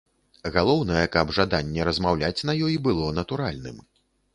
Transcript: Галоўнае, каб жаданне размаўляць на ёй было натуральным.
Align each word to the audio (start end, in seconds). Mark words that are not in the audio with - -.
Галоўнае, 0.55 1.03
каб 1.17 1.35
жаданне 1.39 1.87
размаўляць 1.93 2.45
на 2.51 2.59
ёй 2.73 2.83
было 2.89 3.15
натуральным. 3.23 3.77